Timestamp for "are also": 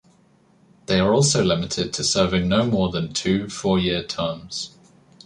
0.99-1.43